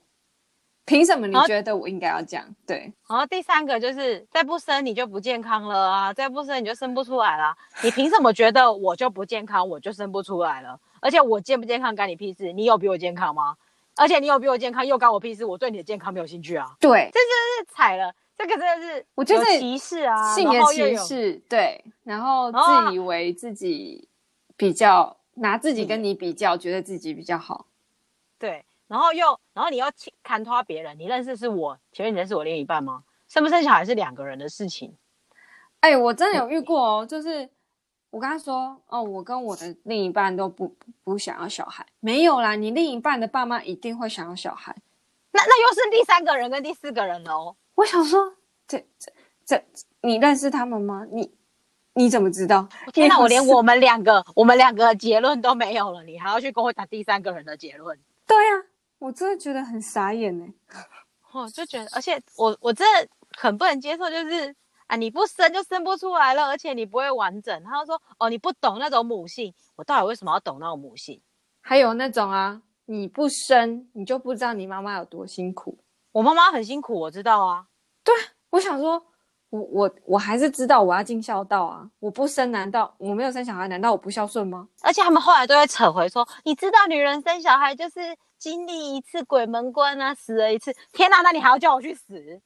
[0.85, 2.45] 凭什么你觉得我应该要这样？
[2.67, 2.91] 对。
[3.07, 6.13] 然后第三个就是再不生你就不健康了啊！
[6.13, 7.55] 再不生你就生不出来了。
[7.81, 10.77] 你凭什么觉得我就不健康，我就生不出来了？
[11.01, 12.51] 而且我健不健康干你屁事？
[12.51, 13.55] 你有比我健康吗？
[13.95, 15.45] 而且你有比我健康又干我屁事？
[15.45, 16.75] 我对你的健康没有兴趣啊！
[16.81, 21.41] 对，这就是踩了，这个真的是我觉得歧视啊，性别歧视。
[21.47, 24.09] 对，然后自以为自己
[24.57, 27.67] 比较拿自己跟你比较，觉得自己比较好。
[28.37, 28.65] 对。
[28.87, 29.85] 然后又，然后你又
[30.21, 33.03] 看他别人，你认识是我，请问你认识我另一半吗？
[33.27, 34.95] 生不生小孩是两个人的事情。
[35.79, 37.49] 哎、欸，我真的有遇过哦，就是
[38.09, 44.75] 我跟他说，哦，我跟我的另一半都不不，想要小孩，没有啦，你另一半的爸妈一定会想要小孩，
[45.31, 47.55] 那那又是第三个人跟第四个人哦。
[47.75, 48.35] 我想说，
[48.67, 49.11] 这这
[49.43, 49.63] 这，
[50.01, 51.07] 你认识他们吗？
[51.11, 51.33] 你
[51.93, 52.69] 你怎么知道？
[52.93, 57.97] 天哪，我连我们两个我们两个结论都没有了，你还要去跟我打第三个人的结论？
[58.27, 58.72] 对呀、啊。
[59.03, 60.45] 我真的觉得很傻眼呢，
[61.33, 64.55] 我就觉得，而且我我真的很不能接受，就是
[64.87, 67.63] 啊，你不生就生不出来了，而且你不会完整。
[67.65, 71.19] 他就说，哦，你不懂那种母性，我到底为什么要懂那种母性？
[71.59, 75.77] 还有那种啊，你不生，你就不知道你妈妈有多辛苦。
[76.13, 77.67] 我妈妈很辛苦，我知道啊。
[78.05, 78.15] 对，
[78.51, 79.05] 我想说。
[79.53, 81.87] 我我我还是知道我要尽孝道啊！
[81.99, 83.67] 我不生，难道我没有生小孩？
[83.67, 84.67] 难道我不孝顺吗？
[84.81, 87.99] 而且他们后来都会扯回说，你知道女人生小孩就是
[88.39, 90.73] 经历一次鬼门关啊，死了一次。
[90.91, 92.41] 天哪，那你还要叫我去死？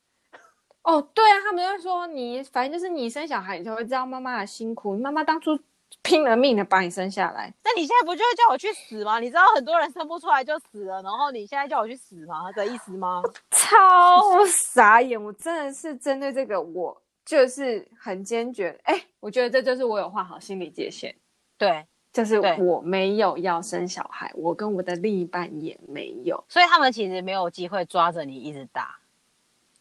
[0.84, 4.98] 哦，对啊，他们就会说你，反正就是你生小孩，你就会知道妈妈的辛苦。
[4.98, 5.58] 妈妈当初。
[6.04, 9.20] 拼了命的把你生下来，那你现在不就是叫我去死吗？
[9.20, 12.50] 你知道很多人生不出来就死了，然后你现在叫我去死吗？
[12.54, 13.22] 的意思吗？
[13.52, 15.22] 超傻眼！
[15.22, 18.80] 我真的是针对这个，我就是很坚决。
[18.84, 21.14] 哎、欸，我觉得这就是我有画好心理界限。
[21.58, 28.98] 对，就是我没有要生小孩，我跟我的另一半也没有，所以他们其实没有机会抓着你一直打。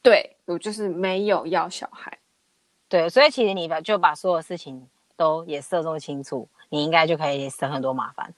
[0.02, 2.18] 对，我就是没有要小孩。
[2.88, 4.88] 对，所以其实你把就把所有事情。
[5.16, 8.32] 都也涉众清楚，你应该就可以省很多麻烦。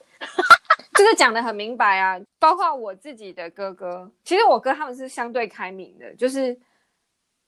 [0.95, 6.59] 就 是讲的很明白啊，包括我自己的哥哥，其实我哥他们是相对开明的，就是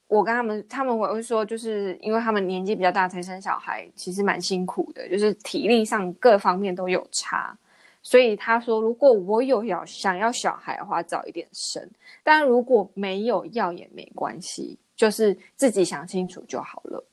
[0.06, 7.56] 我跟他们，他们会说，就是因为他们年纪比较大才生小孩，其实蛮辛苦的，就是体力上各方面都有差，
[8.02, 11.82] 所以他说，如果我有要想要小孩的话，早一点生；
[12.22, 17.04] 但如果没有要也没关系，就是自己想清楚就好了。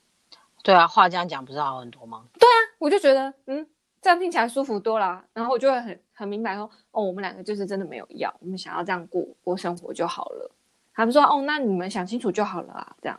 [0.67, 2.25] 对啊，话这样讲不是好很多吗？
[2.38, 3.65] 对啊，我就觉得，嗯，
[4.01, 5.23] 这样听起来舒服多了。
[5.32, 10.51] 然后我就会很很明白说，哦，我们两个就是真的没有要，我们想要这样过过生活就好了。
[10.93, 13.17] 他们说，哦，那你们想清楚就好了啊，这样。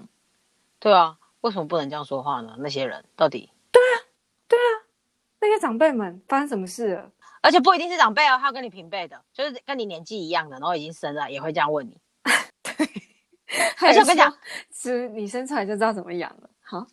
[0.78, 2.54] 对啊，为什么不能这样说话呢？
[2.58, 3.50] 那些人到底？
[3.72, 3.96] 对啊，
[4.46, 4.84] 对啊，
[5.40, 7.10] 那些长辈们发生什么事了？
[7.40, 11.98] 而且不一定是长辈哦，他跟你平辈的，就是跟你年纪一样的，然后已经生了，也会这样问你。
[12.62, 12.86] 对，
[13.80, 14.36] 而且我跟你讲，
[14.70, 16.50] 是你生出来就知道怎么养了。
[16.70, 16.86] 好，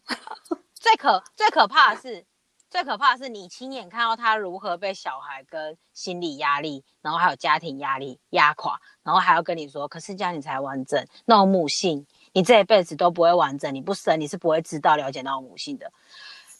[0.73, 2.25] 最可最可怕的是，
[2.69, 15.91] 最可怕的是你亲眼看到他如何被小孩跟心理压力，然后还有家庭压力压垮，然后还要跟你说，可是这样你才完整，那种母性，你这一辈子都不会完整，你不生你是不会知道了解那种母性的。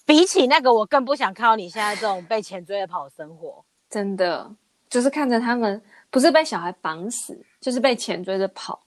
[0.06, 3.64] 比起那个，我更不想看到你现在这种被钱追着跑的生活。
[3.90, 4.54] 真的，
[4.90, 8.84] 就是看着他们不是被小孩绑死，就是被钱追着跑，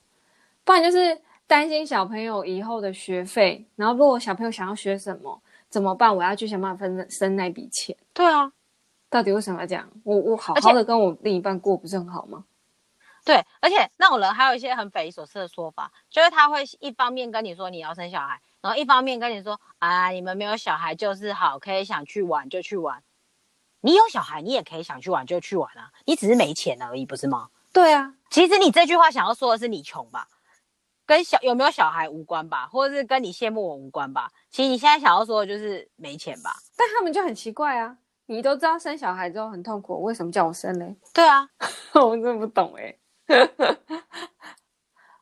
[0.65, 3.67] 不然就是担心小朋友以后的学费。
[3.75, 6.15] 然后，如果小朋友想要学什么，怎么办？
[6.15, 7.97] 我要去想办法分生那笔钱。
[8.15, 8.53] 对啊，
[9.11, 9.91] 到底为什么要这样？
[10.05, 12.45] 我我好好的跟我另一半过，不是很好吗？
[13.25, 23.03] 对，而且那种人还有一些很匪夷所思的说法，就是他会一方面跟你说你要生小孩，然后一方面跟你说啊，你们没有小孩就是好，可以想去玩就去玩。
[23.81, 27.49] 你有小孩，你也可以想去玩就去玩啊，你只是没钱而已，不是吗？
[27.73, 30.27] 对啊，其实你这句话想要说的是你穷吧，
[31.09, 34.31] 跟小有没有小孩无关吧，或者是跟你羡慕我无关吧。
[34.51, 36.55] 其实你现在想要说的就是没钱吧。
[36.77, 40.95] 但他们就很奇怪啊，你都知道生小孩之后很痛苦，为什么叫我生嘞？
[41.15, 41.49] 对啊，
[41.95, 42.99] 我真的不懂哎、欸。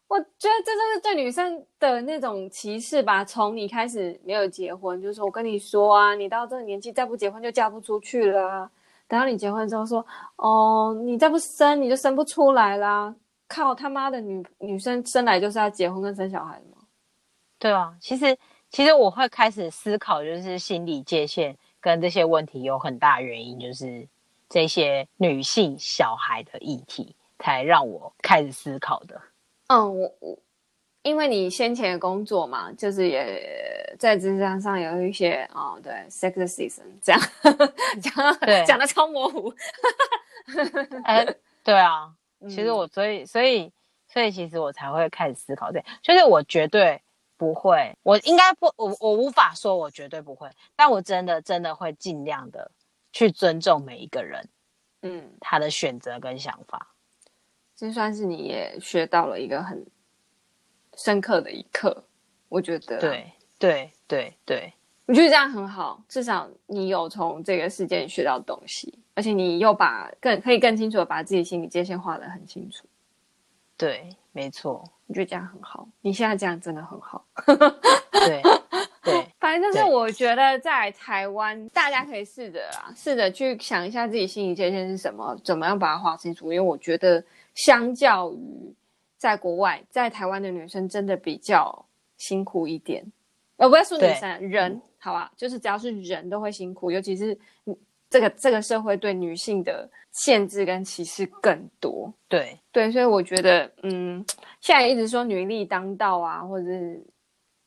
[0.09, 3.25] 我觉得这就是对女生的那种歧视吧。
[3.25, 8.71] 从你开始没有结婚，就是说我跟你说啊，你到这个年纪再不结婚就嫁不出去了啊。
[9.07, 13.15] 等到你结婚之后说，哦，你再不生你就生不出来啦。
[13.49, 16.83] 靠他妈的女女生生来就是要结婚跟生小孩的吗？
[17.59, 18.37] 对啊，其实
[18.71, 24.07] 其实我会开始思考，就是心理界限跟这些问题有很大原因，就是
[24.49, 27.15] 这些女性小孩的议题。
[27.39, 29.21] 才让我开始思考的。
[29.67, 30.39] 嗯，我我
[31.03, 37.21] 因为你先前的工作嘛，就是也在职场上有一些哦，对，sexism 这样
[38.01, 39.53] 讲对讲的超模糊。
[41.05, 42.11] 哎、欸，对啊，
[42.49, 43.73] 其实我所以所以
[44.07, 47.01] 所以其实我才会开始思考，这，就是我绝对
[47.37, 52.71] 不会，我应该不，我我无法说我绝对不会，但我真的真的会尽量的
[53.13, 54.49] 去尊重每一个人，
[55.03, 56.95] 嗯，他的选择跟想法。
[57.75, 59.85] 这算是你也学到了一个很
[60.97, 62.05] 深刻的一课，
[62.49, 62.99] 我觉得。
[62.99, 64.73] 对对对对，
[65.07, 72.87] 我觉得这样很好，至少你有从这个事件学到东西，而且你又把更可以更清楚的把自己心理界限画得很清楚。
[73.77, 75.89] 对，没错，我觉得这样很好。
[76.03, 77.27] 你现在这样真的很好。
[78.13, 78.41] 对
[79.03, 86.53] 对， 反正就是我觉得在台湾，大家可以试着啊，试着去想一下自己心理界限是什么，怎么样把它画清楚。
[86.53, 87.25] 因为我觉得。
[87.57, 88.75] 相较于
[89.17, 91.87] 在国外，在台湾的女生真的比较
[92.19, 93.03] 辛苦一点。
[93.57, 97.35] 呃，不要说女生，人好吧，就是只要是人都会辛苦，尤其是
[98.17, 102.11] 这个这个社会对女性的限制跟歧视更多。
[102.29, 104.25] 对对，所以我觉得，嗯，
[104.63, 107.05] 现在一直说女力当道啊，或者是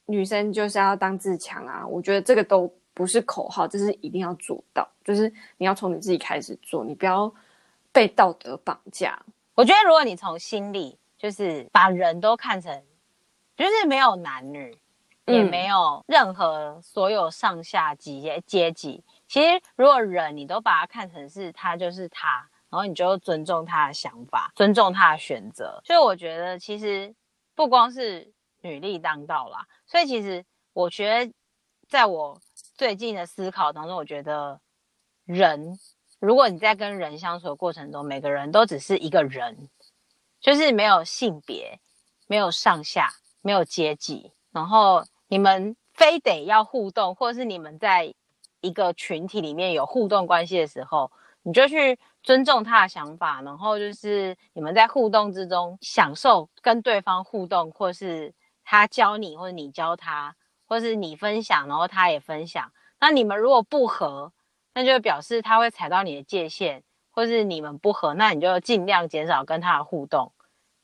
[0.08, 7.32] 女生就是要当自强啊，我觉得这个都不是口号，这是一定要做到，就是你要从你自己开始做，你不要
[7.92, 9.22] 被道德绑架。
[9.54, 12.84] 我觉得，如果你从心里就是把人都看成，
[13.56, 14.76] 就是没有男女，
[15.28, 19.04] 也没有任何所有上下级阶级。
[19.30, 25.80] 其实，如果人你都把他看成是他就是他，然后你就尊重他的想法，尊重他的选择。
[25.86, 27.14] 所以，我觉得其实
[27.54, 29.68] 不光是女力当道啦。
[29.86, 31.34] 所以，其实我觉得，
[31.88, 32.42] 在我
[32.76, 34.60] 最近的思考当中，我觉得
[35.26, 35.78] 人。
[36.20, 39.70] 如果你在跟人相处的过程中，每个人都只是一个人，
[40.42, 41.80] 就是没有性别、
[42.28, 43.10] 没有上下、
[43.42, 48.14] 没有阶级，然后你们非得要互动，或者是你们在
[48.62, 51.12] 一个群体里面有互动关系的时候，
[51.44, 60.36] 你就去尊重他的想法，然后就是你们在互动之中享受跟对方互动，或是他教你，或者你教他，
[60.68, 62.72] 或是你分享，然后他也分享。
[63.00, 64.32] 那你们如果不合，
[64.74, 70.34] 那就表示他会踩到你的界限，或是你们不合，那你就尽量减少跟他的互动。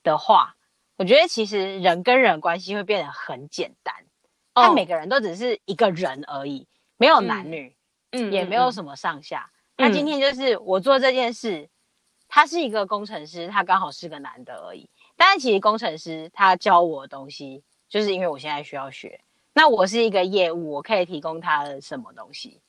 [0.02, 0.56] 的话，
[0.96, 3.94] 我觉得其实人跟人关系会变得很简单，
[4.54, 7.74] 他每个人都只是一个人而已，没有男女，
[8.12, 9.50] 嗯，也没有什么上下。
[9.76, 11.68] 那、嗯、今天就是我做这件事，
[12.28, 14.88] 他是一个工程师，他刚好是个男的而已。
[15.16, 19.20] 但是其实工程师他教我的东西，就是因为我现在需要学。
[19.52, 22.60] 那我是一个业务，我可以提供他的什么东西？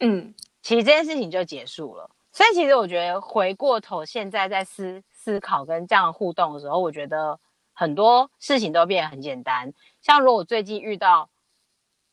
[0.00, 0.34] 嗯。
[0.62, 7.38] 其实这件事情就结束了，所以其实我觉得回过头现在在思思考跟这样互动的时候，我觉得
[7.72, 9.72] 很多事情都变得很简单。
[10.02, 11.30] 像如果我最近遇到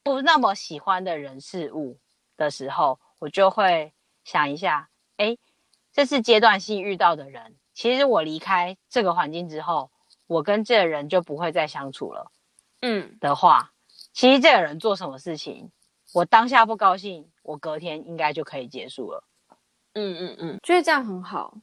[0.03, 1.97] 不那么喜欢的人事物
[2.35, 3.93] 的时候，我就会
[4.23, 5.37] 想一下，哎，
[5.91, 7.55] 这是阶段性遇到的人。
[7.73, 9.89] 其实我离开这个环境之后，
[10.27, 12.31] 我跟这个人就不会再相处了。
[12.81, 13.71] 嗯，的话，
[14.11, 15.71] 其实这个人做什么事情，
[16.13, 17.29] 我当下不高兴。
[17.43, 19.21] 我隔天应该就可以结束了。
[19.95, 21.57] 嗯嗯嗯，觉得这样很好。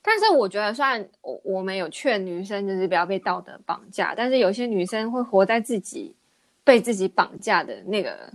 [0.00, 6.16] 但是我觉得，虽然我我们有劝女生就是不要被道德绑架，但是有些女生会活在自己
[6.64, 8.32] 被自己绑架的那个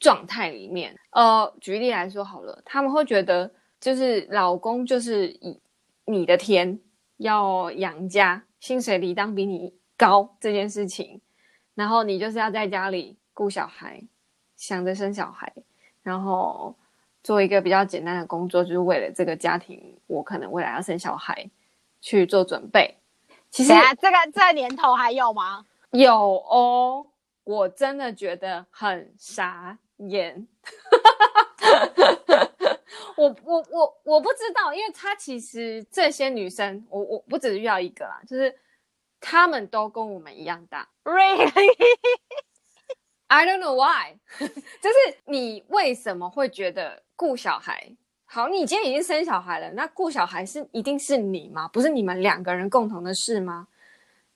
[0.00, 0.94] 状态里面。
[1.10, 3.50] 呃，举例来说好了，他们会觉得
[3.80, 5.60] 就是老公就是以
[6.04, 6.78] 你的天
[7.16, 11.20] 要养家，薪水理当比你高这件事情，
[11.74, 14.02] 然后你就是要在家里顾小孩，
[14.56, 15.52] 想着生小孩，
[16.02, 16.74] 然后
[17.22, 21.50] 做一个比较简单的工作，就是为了这个家庭，我可能未来要生小孩
[22.00, 22.96] 去做准备。
[23.50, 25.64] 其实这个这个年头还有吗？
[25.90, 27.06] 有哦，
[27.48, 30.46] 我真的觉得很傻眼。
[33.16, 38.54] 我我我我不知道，因为他其实这些女生，我我不只是遇到一个啦，就是
[39.18, 40.86] 他们都跟我们一样大。
[41.04, 41.50] Really?
[43.28, 44.18] I don't know why。
[44.38, 47.96] 就是你为什么会觉得顾小孩？
[48.26, 51.66] 好，你今天已经生小孩了，那顾小孩是一定是你吗？
[51.68, 53.68] 不是你们两个人共同的事吗？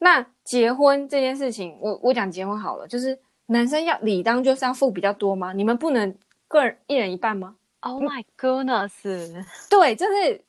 [0.02, 5.52] 那结婚这件事情，我我讲结婚好了，就是男生要理当就是要付比较多吗？
[5.52, 6.12] 你们不能
[6.48, 9.44] 个人一人一半吗？Oh my goodness！
[9.70, 10.44] 对，就是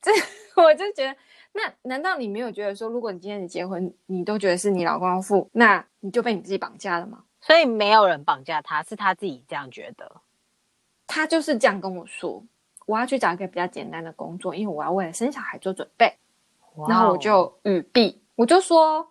[0.00, 0.12] 这，
[0.62, 1.16] 我就觉得，
[1.52, 7.24] 那难道你没有觉得说，如果你今天你结婚，你都觉得是你老公要付，那你就被你自己绑架了吗？
[7.40, 10.20] 所以没有人绑架他，是他自己这样觉得，
[11.08, 12.44] 他就是这样跟我说。
[12.86, 16.14] 我要去找一个比较简单的工作，因为我要为了生小孩做准备。
[16.88, 19.06] 然后我就语毕，我就说，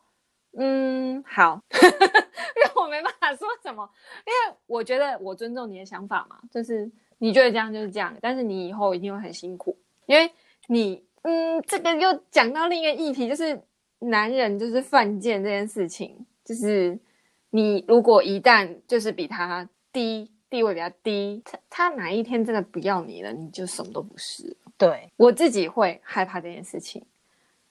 [0.58, 10.32] 嗯，好， 因为我没办法说什么，因为我觉得我尊重你的想法嘛，就是你觉得这样就是这样，但是你以后一定会很辛苦，因为
[10.68, 13.62] 你，嗯，这个又讲到另一个议题，就是
[14.00, 16.98] 男人就是犯贱这件事情，就是
[17.50, 20.32] 你如果一旦就是比他低。
[20.48, 24.56] 地位比较低，他他哪一天真的不要你了，你就什么都不是。
[24.78, 27.04] 对，我自己会害怕这件事情，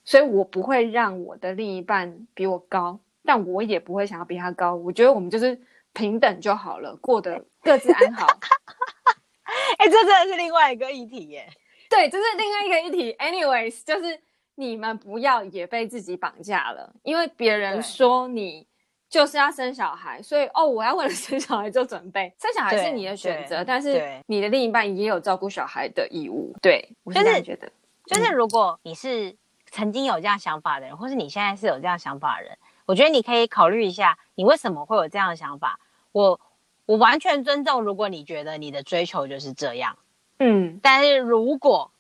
[0.04, 4.74] 所以我不会让我的另一半比我高，但我也不会想要比他高。
[4.74, 5.58] 我觉得我们就是
[5.92, 8.26] 平等就好了，过得各自安好。
[9.78, 11.48] 哎、欸，这真的是另外一个议题耶。
[11.88, 13.12] 对，这是另外一个议题。
[13.18, 14.20] Anyways，就是
[14.54, 18.66] 你们不要也被自己绑架了，因为别人说你。
[19.10, 22.34] 就是要生小孩，所以哦，我要为了生小孩做准备。
[22.36, 26.52] 生小孩是你的选择，但是你的另一半也有照顾小孩的义务。
[26.60, 27.70] 对，我是这样觉得。
[28.06, 29.36] 就是如果你是
[29.74, 32.56] 曾经有这样想法的人，或是你现在是有这样想法的人，
[32.86, 35.80] 我觉得你可以考虑一下，你为什么会有这样的想法。
[36.12, 36.40] 我
[36.86, 39.98] 我完全尊重，如果你觉得你的追求就是这样，
[40.38, 41.90] 嗯，但是如果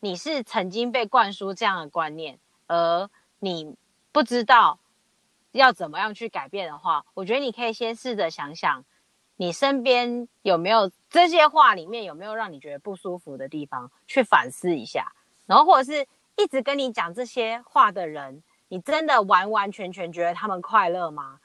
[0.00, 3.08] 你是曾经被灌输这样的观念，而
[3.38, 3.74] 你
[4.12, 4.78] 不知道。
[5.52, 8.82] 要怎么样去改变的话，我觉得你可以先试着想想，
[9.36, 15.12] 你身边有没有这些话里面有没有让你觉得不舒服的地方，去反思一下。
[15.44, 16.06] 然后或者是
[16.36, 21.38] 一直跟你讲这些话的人，你真的完完全全觉得他们快乐吗？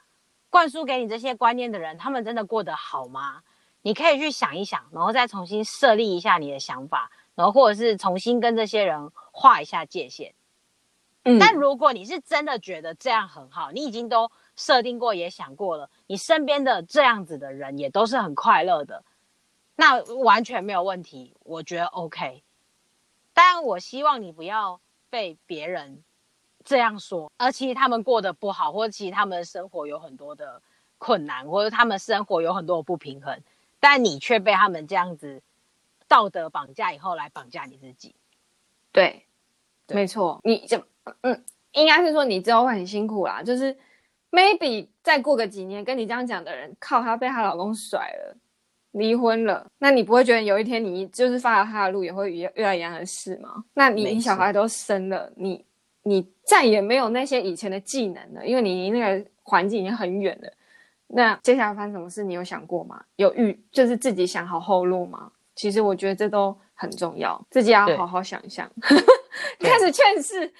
[0.50, 3.42] 灌输给你这些观念的人，他们真的过得好吗？
[3.82, 10.34] 你可以去想一想，然后再重新设立一下你的想法，然后或者是重新跟这些人画一下界限。
[11.38, 19.04] 但如果你是真的觉得这样很好，你已经都设定过也想过了，你身边的这样子的人也都是很快乐的，
[19.76, 22.42] 那完全没有问题，我觉得 OK。
[23.40, 26.02] 但我希望你不要被别人
[26.64, 30.60] 这样说，而其实他们过得不好，或者其实他们的生活有很多的
[30.98, 33.40] 困难，或者他们生活有很多的不平衡，
[33.78, 35.40] 但你却被他们这样子
[36.08, 38.16] 道德绑架以后来绑架你自己。
[38.90, 39.24] 对，
[39.86, 40.84] 对没错，你就。
[41.20, 43.40] 嗯，应该是说你之后会很辛苦啦。
[43.40, 43.78] 就是
[44.32, 48.36] maybe 再过个几年，跟你这样讲的人，靠，她被她老公甩了，
[48.98, 53.64] 离婚了，那你不会觉得有一天你就是发了他的路也会遇遇到一样的事吗？
[53.74, 55.64] 那你你小孩都生了，你
[56.02, 60.52] 你再也没有那些以前的技能了，因为你离那个环境已经很远了。
[61.06, 63.02] 那接下来发生什么事，你有想过吗？
[63.16, 65.30] 有预就是自己想好后路吗？
[65.54, 68.70] 其实我觉得这都很重要，自己要好好想一想。
[69.58, 70.52] 开始劝世，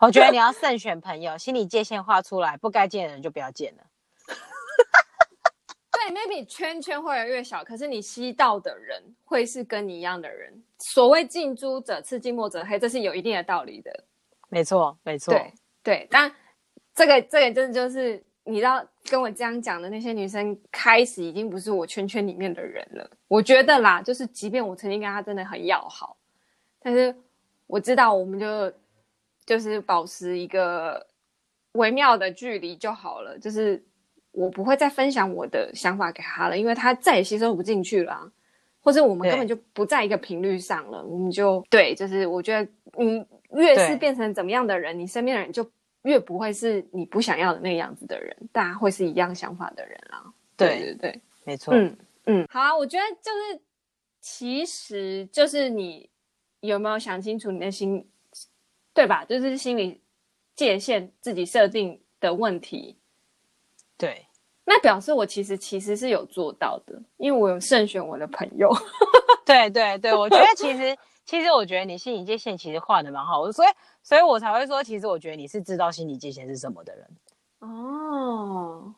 [0.00, 3.84] 我觉得你要慎选朋友，心理界限画出来，不该见的人就不要见了。
[5.94, 10.52] 对，maybe 圈圈会越来越小，可是你吸到的人会是跟你一样的人。
[10.78, 14.04] 所谓近朱者赤，近墨者黑，这是有一定的道理的。
[14.48, 15.32] 没错，没错。
[15.32, 16.30] 对对，但
[16.94, 23.10] 这个这个真的就是你知道跟我这样讲的那些女生，开始已经不是我圈圈里面的人了。
[23.28, 26.16] 我觉得啦，就是即便我曾经跟她真的很要好，
[26.80, 27.14] 但是。
[27.66, 28.70] 我知道，我们就
[29.46, 31.04] 就是保持一个
[31.72, 33.38] 微妙的距离就好了。
[33.38, 33.82] 就是
[34.34, 38.32] 我不会再分享我的想法给他了，因为他再也吸收不进去了啊，
[38.80, 41.04] 或者我们根本就不在一个频率上了。
[41.04, 42.68] 我们就对，就是我觉得
[42.98, 45.64] 你越是变成怎么样的人，你身边的人就
[46.02, 50.24] 越不会是你不想要的那个样子的人，大家会是一样想法的人啊。
[50.56, 51.72] 对对对，没错。
[51.74, 53.62] 嗯嗯，好啊，我觉得就是，
[54.20, 56.10] 其实就是你
[56.60, 58.04] 有没有想清楚你的心，
[58.92, 59.24] 对吧？
[59.24, 60.00] 就是心理
[60.56, 62.96] 界限自己设定的问题。
[64.04, 64.26] 对，
[64.64, 68.70] 那表示我其实其实是有做到的，因为我有慎选我的朋友。
[69.46, 73.68] 对对对，我觉得其实 其实我觉得你心理界限其实画的蛮好的，所以
[74.02, 77.06] 所以我才会说，其实我觉得你是知道心理界限是什么的人。
[77.60, 78.94] 哦。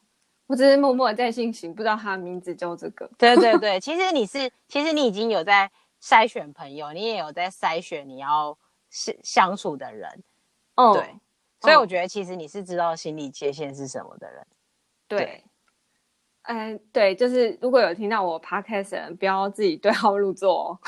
[0.48, 3.11] 我只是默默在进行，不知道他的名字叫这个。
[3.18, 5.68] 对对对，其实你是，其实你已经有在
[6.00, 8.57] 筛选朋友，你也有在筛选你要
[8.88, 10.09] 相相处的人。
[10.76, 11.16] 哦，对，
[11.61, 14.46] 所以我觉得其实你是知道心理界限是什么的人。
[15.09, 15.44] 对，
[16.42, 20.78] 嗯对、呃，对，就是如果有听到我 podcast 的人，不要自己对号入座哦。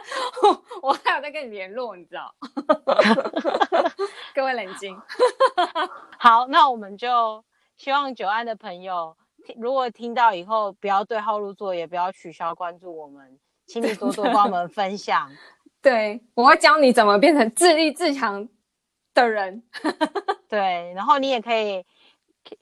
[0.82, 2.34] 我还有在跟你联络，你知道？
[4.34, 4.96] 各位冷静。
[6.18, 7.44] 好，那我们就。
[7.78, 9.14] 希望九安的朋友，
[9.58, 15.30] 如果听到以后，不要对号入座，也不要取消关注我们，请你多多帮我们分享。
[15.82, 18.48] 对，我会教你怎么变成自立自强
[19.12, 19.62] 的人。
[20.48, 21.84] 对，然后你也可以，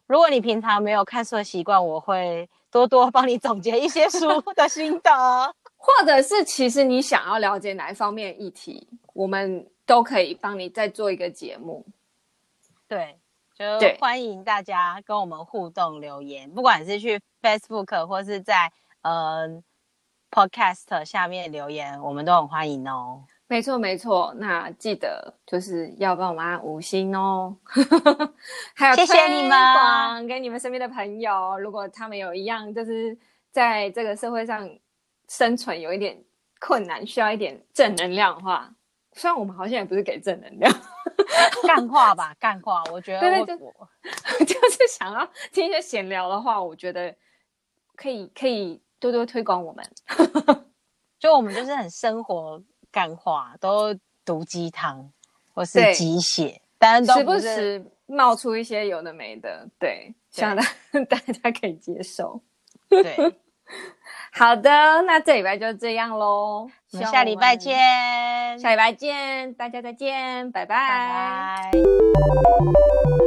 [0.07, 5.11] 如果你平常没有看书的习惯，我会多多帮你总结一些书的心得，
[5.77, 11.85] 或者是其实你想要了解哪一方面议题，我们都可以帮你再做一个节目。
[12.89, 13.19] 对。
[13.57, 13.65] 就
[14.01, 18.73] 欢迎大家跟我们互动留言，不管是去 Facebook 或是在
[19.03, 19.63] 呃
[20.29, 23.23] Podcast 下面留言，我们都很欢迎哦。
[23.47, 27.57] 没错没错，那记得就是要帮我们按五星哦。
[28.75, 33.17] 还有谢谢你们，给你们身边的朋友，如果他们有一样就是
[33.51, 34.69] 在这个社会上
[35.29, 36.17] 生存有一点
[36.59, 38.75] 困难，需要一点正能量的话，
[39.13, 40.73] 虽然我们好像也不是给正能量。
[41.69, 42.83] 干话吧，干话。
[42.91, 47.15] 我觉得我，对对对， 就是想要听一些闲聊的话，我觉得
[47.95, 49.85] 可以可以多多推广我们。
[51.19, 52.63] 就我们就是很生活
[52.95, 53.93] 干话，都
[54.25, 55.11] 毒鸡汤
[55.53, 59.69] 或是鸡血，但都时不时冒出一些有的没的。
[59.81, 60.65] 对，希望大
[61.09, 62.41] 大家可以接受。
[62.89, 63.35] 对。
[64.31, 64.71] 好的，
[65.03, 66.69] 那这礼拜就这样喽。
[66.93, 67.77] 我们下礼拜见，
[68.59, 71.71] 下礼拜见，大家再见，拜拜。
[71.73, 73.24] 拜拜。